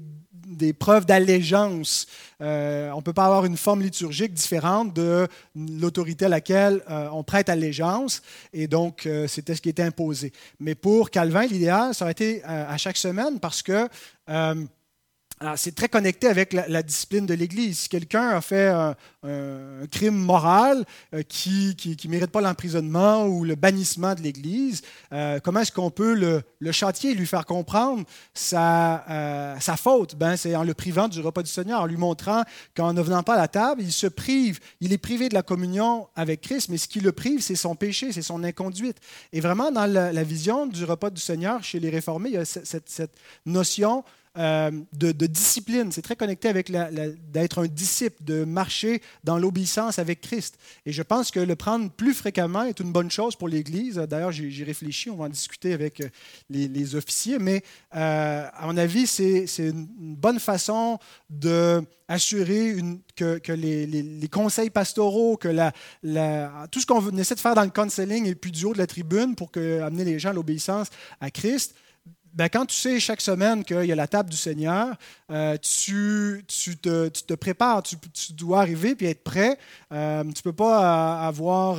[0.47, 2.07] des preuves d'allégeance.
[2.41, 7.09] Euh, on ne peut pas avoir une forme liturgique différente de l'autorité à laquelle euh,
[7.13, 10.33] on prête allégeance, et donc euh, c'était ce qui était imposé.
[10.61, 13.89] Mais pour Calvin, l'idéal, ça aurait été à chaque semaine parce que
[15.57, 17.81] c'est très connecté avec la, discipline de l'Église.
[17.81, 18.97] Si quelqu'un a fait un,
[19.91, 25.61] crime moral euh, qui ne mérite pas l'emprisonnement ou le bannissement de l'Église, euh, comment
[25.61, 30.15] est-ce qu'on peut le, le, châtier, lui faire comprendre sa, euh, sa faute?
[30.15, 32.45] Ben, C'est en le privant du repas du Seigneur, en lui montrant
[32.77, 35.43] qu'en ne venant pas à la table, il se prive, il est privé de la
[35.43, 38.99] communion avec Christ, mais ce qui le prive, c'est son péché, c'est son inconduite.
[39.33, 42.45] Et vraiment, dans la, vision du repas du Seigneur chez les réformés, il y a
[42.45, 44.05] cette, cette notion
[44.39, 45.91] euh, de, discipline.
[45.93, 46.71] C'est très connecté avec
[47.33, 50.59] d'être un disciple, de marcher dans l'obéissance avec Christ.
[50.85, 53.97] Et je pense que le prendre plus fréquemment est une bonne chose pour l'Église.
[53.97, 56.09] D'ailleurs, j'y réfléchis, on va en discuter avec euh,
[56.51, 57.63] les, officiers, mais
[57.95, 60.99] euh, à mon avis, c'est une bonne façon
[61.31, 62.77] d'assurer
[63.17, 65.49] que, que les, conseils pastoraux, que
[66.71, 68.87] tout ce qu'on essaie de faire dans le counseling et puis du haut de la
[68.87, 70.89] tribune pour que, amener les gens à l'obéissance
[71.21, 71.75] à Christ,
[72.37, 74.95] ben, quand tu sais chaque semaine qu'il y a la table du Seigneur,
[75.31, 77.97] euh, tu, tu, te, tu, te, prépares, tu,
[78.35, 79.59] dois arriver et être prêt.
[79.91, 81.79] Euh, tu ne peux pas euh, avoir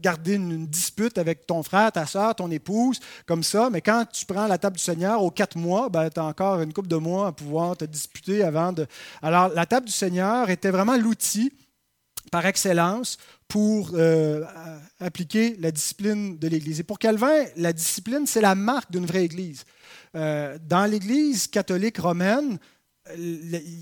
[0.00, 4.26] gardé une, dispute avec ton frère, ta soeur, ton épouse, comme ça, mais quand tu
[4.26, 6.96] prends la table du Seigneur aux quatre mois, ben, tu as encore une couple de
[6.96, 8.86] mois à pouvoir te disputer avant de...
[9.22, 11.52] Alors, la table du Seigneur était vraiment l'outil
[12.30, 14.44] par excellence pour euh,
[15.00, 16.80] appliquer la discipline de l'Église.
[16.80, 19.64] Et pour Calvin, la discipline, c'est la marque d'une vraie Église.
[20.14, 22.58] Euh, dans l'Église catholique romaine,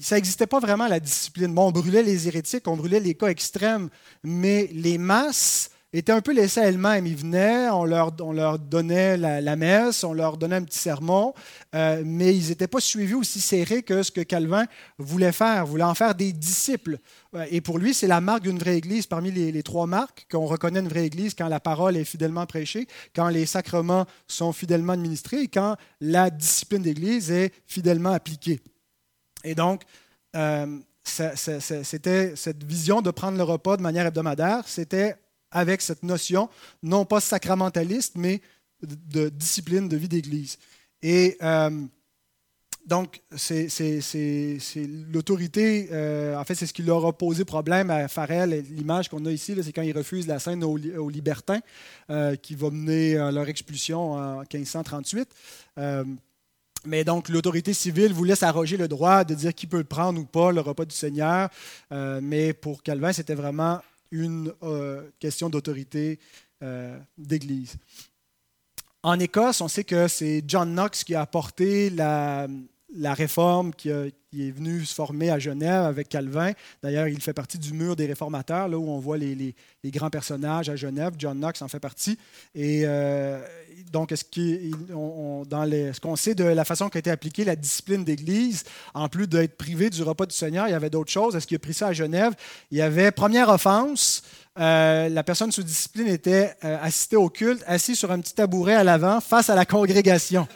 [0.02, 1.52] ça n'existait pas vraiment la discipline.
[1.52, 3.88] Bon, on brûlait les hérétiques, on brûlait les cas extrêmes,
[4.22, 7.06] mais les masses étaient un peu laissées à elles-mêmes.
[7.06, 11.32] Ils venaient, on leur, on leur donnait la, messe, on leur donnait un petit sermon,
[11.74, 14.66] euh, mais ils n'étaient pas suivis aussi serrés que ce que Calvin
[14.98, 16.98] voulait faire, voulait en faire des disciples.
[17.34, 20.46] Euh, et pour lui, c'est la marque d'une vraie Église parmi les, trois marques qu'on
[20.46, 24.92] reconnaît une vraie Église quand la parole est fidèlement prêchée, quand les sacrements sont fidèlement
[24.92, 28.60] administrés et quand la discipline d'Église est fidèlement appliquée.
[29.44, 29.82] Et donc,
[30.34, 35.16] euh, c'était cette vision de prendre le repas de manière hebdomadaire, c'était
[35.56, 36.50] avec cette notion,
[36.82, 38.42] non pas sacramentaliste, mais
[38.82, 40.58] de, discipline de vie d'Église.
[41.00, 41.70] Et euh,
[42.84, 43.66] donc, c'est
[45.10, 48.66] l'autorité, euh, en fait, c'est ce qui leur a posé problème à Farrell.
[48.70, 51.60] L'image qu'on a ici, c'est quand ils refusent la scène aux, libertins,
[52.10, 55.26] euh, qui va mener à leur expulsion en 1538.
[56.84, 60.26] mais donc, l'autorité civile voulait s'arroger le droit de dire qui peut le prendre ou
[60.26, 61.48] pas, le repas du Seigneur.
[61.90, 66.18] mais pour Calvin, c'était vraiment une euh, question d'autorité
[66.62, 67.76] euh, d'Église.
[69.02, 72.48] En Écosse, on sait que c'est John Knox qui a apporté la,
[72.96, 76.52] la réforme qui, est venue se former à Genève avec Calvin.
[76.82, 79.54] D'ailleurs, il fait partie du mur des réformateurs, là où on voit les,
[79.86, 81.14] grands personnages à Genève.
[81.18, 82.18] John Knox en fait partie.
[82.54, 83.40] Et euh,
[83.92, 89.26] donc, ce qu'on sait de la façon qu'a été appliquée la discipline d'Église, en plus
[89.26, 91.36] d'être privé du repas du Seigneur, il y avait d'autres choses?
[91.36, 92.34] Est-ce qu'il a pris ça à Genève?
[92.70, 94.22] Il y avait première offense.
[94.58, 98.74] Euh, la personne sous discipline était euh, assistée au culte, assis sur un petit tabouret
[98.74, 100.48] à l'avant face à la congrégation.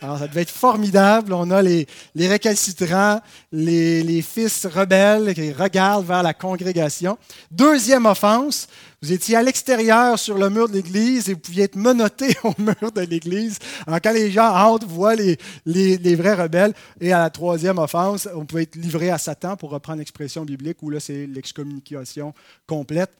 [0.00, 1.32] Alors, ça devait être formidable.
[1.32, 3.20] On a les, les récalcitrants,
[3.52, 7.16] les, fils rebelles qui regardent vers la congrégation.
[7.50, 8.66] Deuxième offense,
[9.00, 12.54] vous étiez à l'extérieur sur le mur de l'église et vous pouviez être menotté au
[12.58, 13.58] mur de l'église.
[13.86, 16.74] Alors, quand les gens entrent, voient les, les, vrais rebelles.
[17.00, 20.82] Et à la troisième offense, on pouvait être livré à Satan, pour reprendre l'expression biblique,
[20.82, 22.34] où là, c'est l'excommunication
[22.66, 23.10] complète.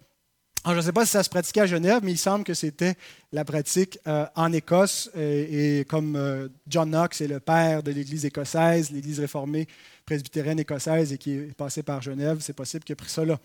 [0.67, 2.55] Alors, je ne sais pas si ça se pratiquait à Genève, mais il semble que
[2.55, 2.95] c'était
[3.33, 5.11] la pratique euh, en Écosse.
[5.15, 9.69] Et, comme euh, John Knox est le père de l'Église écossaise, l'Église réformée
[10.07, 13.39] presbytérienne écossaise, et qui est passé par Genève, c'est possible qu'il ait pris ça là.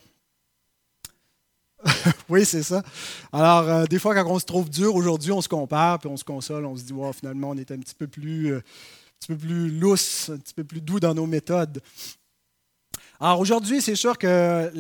[2.29, 2.83] oui, c'est ça.
[3.33, 6.15] Alors, euh, des fois, quand on se trouve dur, aujourd'hui, on se compare, puis on
[6.15, 8.61] se console, on se dit, wow, finalement, on est un petit peu plus, un
[9.19, 11.81] petit peu plus lousse, un petit peu plus doux dans nos méthodes.
[13.19, 14.71] Alors, aujourd'hui, c'est sûr que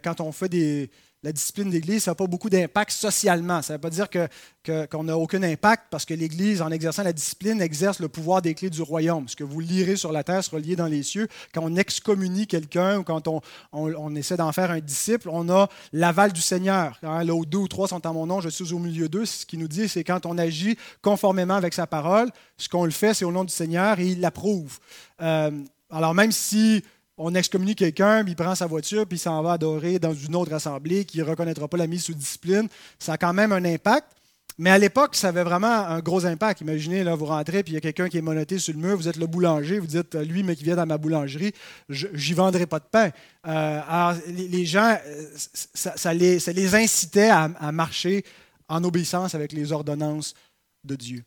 [0.00, 0.90] quand on fait des
[1.24, 3.60] la discipline d'Église, ça n'a pas beaucoup d'impact socialement.
[3.60, 7.12] Ça ne veut pas dire qu'on n'a aucun impact parce que l'Église, en exerçant la
[7.12, 9.28] discipline, exerce le pouvoir des clés du royaume.
[9.28, 11.26] Ce que vous lirez sur la terre sera lié dans les cieux.
[11.52, 13.26] Quand on excommunie quelqu'un ou quand
[13.72, 16.98] on, essaie d'en faire un disciple, on a l'aval du Seigneur.
[17.02, 19.24] Hein, là où deux ou trois sont en mon nom, je suis au milieu d'eux.
[19.24, 22.92] Ce qu'il nous dit, c'est quand on agit conformément avec sa parole, ce qu'on le
[22.92, 24.78] fait, c'est au nom du Seigneur et il l'approuve.
[25.20, 25.50] Euh,
[25.90, 26.84] alors même si
[27.18, 30.52] on excommunie quelqu'un, il prend sa voiture, puis il s'en va adorer dans une autre
[30.52, 32.68] assemblée qui ne reconnaîtra pas la mise sous discipline.
[32.98, 34.06] Ça a quand même un impact.
[34.60, 36.62] Mais à l'époque, ça avait vraiment un gros impact.
[36.62, 38.96] Imaginez, là, vous rentrez, puis il y a quelqu'un qui est monoté sur le mur,
[38.96, 41.52] vous êtes le boulanger, vous dites, lui, mais qui vient dans ma boulangerie,
[41.88, 43.10] j'y vendrai pas de pain.
[43.46, 45.26] Euh, alors, les, gens, euh,
[45.74, 48.24] ça, les, incitait à, marcher
[48.68, 50.34] en obéissance avec les ordonnances
[50.82, 51.22] de Dieu.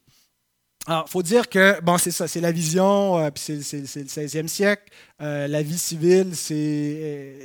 [0.88, 3.86] Alors, il faut dire que, bon, c'est ça, c'est la vision, euh, puis c'est, le
[3.86, 4.84] 16e siècle,
[5.20, 7.38] la vie civile c'est,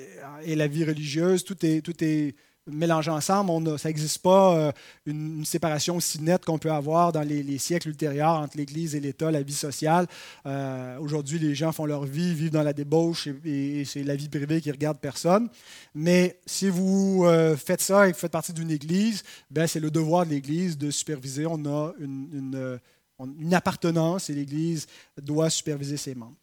[0.44, 2.34] et la vie religieuse, tout est, tout est
[2.66, 3.50] mélangés ensemble.
[3.50, 4.72] On ça n'existe pas euh,
[5.06, 9.30] une, séparation aussi nette qu'on peut avoir dans les, siècles ultérieurs entre l'Église et l'État,
[9.30, 10.06] la vie sociale.
[10.46, 14.28] Euh, aujourd'hui, les gens font leur vie, vivent dans la débauche et, c'est la vie
[14.28, 15.48] privée qui regarde personne.
[15.94, 19.80] Mais si vous euh, faites ça et que vous faites partie d'une Église, ben, c'est
[19.80, 21.46] le devoir de l'Église de superviser.
[21.46, 22.78] On a une
[23.52, 24.86] appartenance et l'Église
[25.20, 26.36] doit superviser ses membres.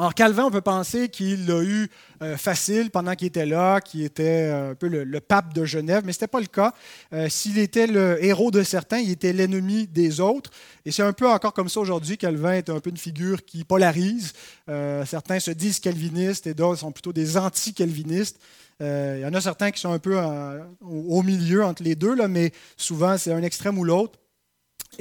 [0.00, 1.90] Alors Calvin, on peut penser qu'il l'a eu
[2.22, 6.04] euh, facile pendant qu'il était là, qu'il était euh, un peu le, pape de Genève,
[6.06, 6.72] mais ce n'était pas le cas.
[7.12, 10.50] Euh, s'il était le héros de certains, il était l'ennemi des autres.
[10.86, 12.16] Et c'est un peu encore comme ça aujourd'hui.
[12.16, 14.32] Calvin est un peu une figure qui polarise.
[15.04, 18.38] certains se disent calvinistes et d'autres sont plutôt des anti-calvinistes.
[18.80, 20.18] il y en a certains qui sont un peu
[20.80, 24.18] au milieu entre les deux, là, mais souvent c'est un extrême ou l'autre.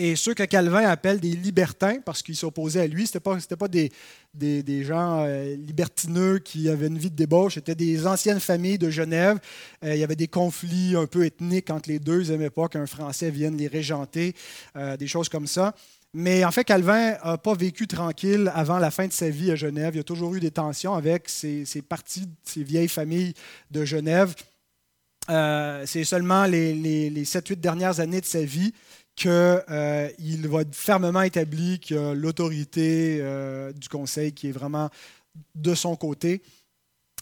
[0.02, 3.58] Et ceux que Calvin appelle des libertins, parce qu'ils s'opposaient à lui, ce n'étaient pas,
[3.58, 3.92] pas des,
[4.34, 8.90] des, gens euh, libertineux qui avaient une vie de débauche, c'était des anciennes familles de
[8.90, 9.40] Genève.
[9.84, 12.24] Euh, il y avait des conflits un peu ethniques entre les deux.
[12.24, 14.36] Ils n'aimaient pas qu'un Français vienne les régenter,
[14.78, 15.76] euh, des choses comme ça.
[16.14, 19.58] Mais en fait, Calvin n'a pas vécu tranquille avant la fin de sa vie à
[19.58, 19.96] Genève.
[19.96, 23.34] Il a toujours eu des tensions avec ces, parties, ces vieilles familles
[23.70, 24.34] de Genève.
[25.28, 28.74] c'est seulement les, les, les 7-8 dernières années de sa vie
[29.20, 30.10] qu'il euh,
[30.46, 34.90] va être fermement établi que l'autorité euh, du Conseil qui est vraiment
[35.56, 36.42] de son côté.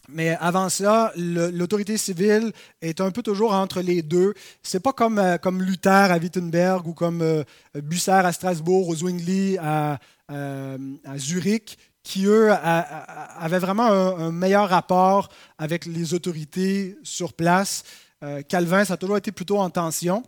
[0.07, 4.35] Mais avant ça, l'autorité civile est un peu toujours entre les deux.
[4.61, 7.43] C'est pas comme, euh, comme Luther à Wittenberg ou comme
[7.73, 15.29] Busser à Strasbourg ou Zwingli à, à Zurich, qui, eux, avaient vraiment un, meilleur rapport
[15.57, 17.83] avec les autorités sur place.
[18.47, 20.23] Calvin, ça a toujours été plutôt en tension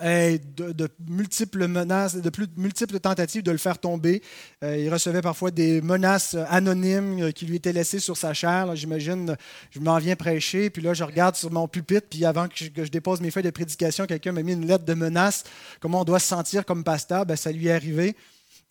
[0.00, 4.22] de, multiples menaces, de multiples tentatives de le faire tomber.
[4.64, 8.74] Euh, il recevait parfois des menaces anonymes euh, qui lui étaient laissées sur sa chair.
[8.76, 9.36] J'imagine,
[9.70, 12.90] je m'en viens prêcher, puis là, je regarde sur mon pupitre, puis avant que je,
[12.90, 15.44] dépose mes feuilles de prédication, quelqu'un m'a mis une lettre de menace,
[15.80, 17.26] comment on doit se sentir comme pasteur?
[17.26, 18.16] Ben, ça lui est arrivé.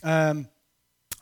[0.06, 0.34] Euh,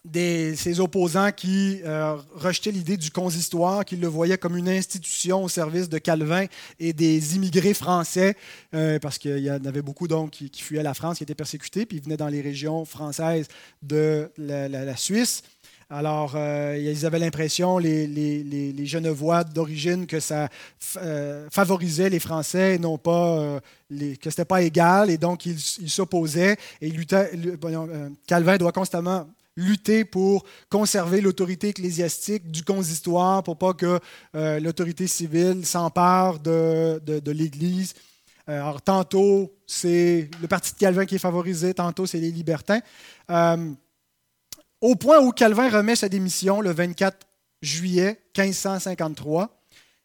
[0.08, 5.44] des, ses opposants qui euh, rejetaient l'idée du consistoire, qui le voyaient comme une institution
[5.44, 6.46] au service de Calvin
[6.80, 8.36] et des immigrés français,
[8.74, 11.86] euh, parce qu'il y en avait beaucoup donc qui, fuyaient la France, qui étaient persécutés,
[11.86, 13.48] puis ils venaient dans les régions françaises
[13.82, 15.44] de la, Suisse.
[15.90, 20.50] Alors, euh, ils avaient l'impression, les, les, Genevois d'origine, que ça
[20.80, 26.58] favorisait les Français et non pas que ce n'était pas égal, et donc ils s'opposaient.
[26.82, 26.92] Et
[28.26, 29.28] Calvin doit constamment
[29.58, 34.00] lutter pour conserver l'autorité ecclésiastique du consistoire, pour pas que
[34.36, 37.96] euh, l'autorité civile s'empare de, l'Église.
[38.48, 42.80] Euh, alors, tantôt, c'est le parti de Calvin qui est favorisé, tantôt, c'est les libertins.
[43.32, 43.72] Euh,
[44.80, 47.18] au point où Calvin remet sa démission le 24
[47.62, 49.54] juillet 1553,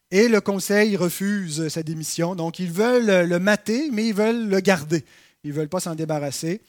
[0.09, 2.35] et le Conseil refuse sa démission.
[2.35, 5.05] Donc, ils veulent le mater, mais ils veulent le garder.
[5.43, 6.61] Ils ne veulent pas s'en débarrasser.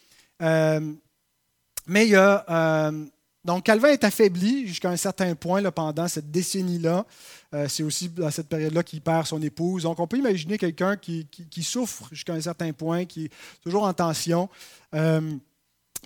[1.87, 2.45] Mais il y a.
[2.49, 3.05] Euh,
[3.45, 7.05] donc, Calvin est affaibli jusqu'à un certain point pendant cette décennie-là.
[7.53, 9.83] Euh, c'est aussi dans cette période-là qu'il perd son épouse.
[9.83, 11.29] Donc, on peut imaginer quelqu'un qui,
[11.63, 13.31] souffre jusqu'à un certain point, qui est
[13.63, 14.49] toujours en tension,
[14.95, 15.21] euh,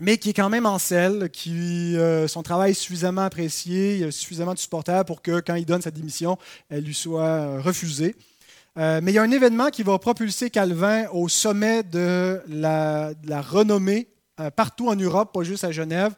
[0.01, 4.59] mais qui est quand même en selle, qui son travail est suffisamment apprécié, suffisamment de
[4.59, 8.16] supporters pour que, quand il donne sa démission, elle lui soit refusée.
[8.76, 14.09] mais il y a un événement qui va propulser Calvin au sommet de la, renommée
[14.55, 16.14] partout en Europe, pas juste à Genève.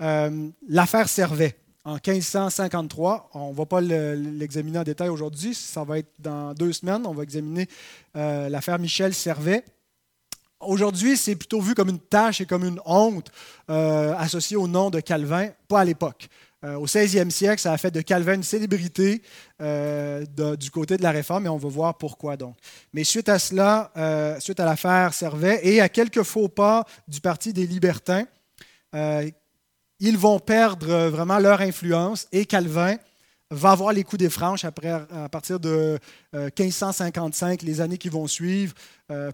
[0.00, 3.30] Euh, l'affaire Servet en 1553.
[3.34, 7.06] On ne va pas l'examiner en détail aujourd'hui, ça va être dans deux semaines.
[7.06, 7.68] On va examiner
[8.16, 9.64] euh, l'affaire Michel Servet.
[10.60, 13.30] Aujourd'hui, c'est plutôt vu comme une tâche et comme une honte
[13.68, 16.28] associée au nom de Calvin, pas à l'époque.
[16.64, 19.22] Euh, au 16e siècle, ça a fait de Calvin une célébrité
[19.60, 20.24] euh,
[20.56, 22.56] du côté de la réforme, et on va voir pourquoi donc.
[22.94, 27.20] Mais suite à cela, euh, suite à l'affaire Servet et à quelques faux pas du
[27.20, 28.24] Parti des Libertins,
[29.98, 32.96] ils vont perdre vraiment leur influence et Calvin
[33.50, 35.98] va avoir les coups des franches après, à partir de
[36.32, 38.72] 1555, les années qui vont suivre,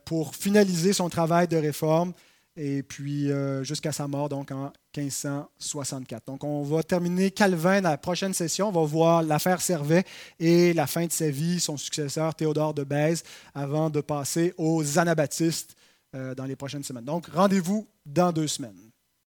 [0.06, 2.14] pour finaliser son travail de réforme
[2.56, 6.26] et puis euh, jusqu'à sa mort donc en 1564.
[6.26, 8.68] Donc on va terminer Calvin dans la prochaine session.
[8.68, 10.04] On va voir l'affaire Servet
[10.38, 13.22] et la fin de sa vie, son successeur Théodore de Bèze,
[13.54, 15.76] avant de passer aux anabaptistes
[16.14, 17.04] euh, dans les prochaines semaines.
[17.04, 18.89] Donc rendez-vous dans deux semaines.